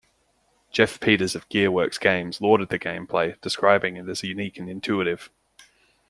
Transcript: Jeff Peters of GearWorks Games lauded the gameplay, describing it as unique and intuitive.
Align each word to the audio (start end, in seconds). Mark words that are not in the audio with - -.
Jeff 0.71 0.99
Peters 0.99 1.35
of 1.35 1.47
GearWorks 1.47 1.99
Games 2.01 2.41
lauded 2.41 2.69
the 2.69 2.79
gameplay, 2.79 3.39
describing 3.39 3.97
it 3.97 4.09
as 4.09 4.23
unique 4.23 4.57
and 4.57 4.67
intuitive. 4.67 5.29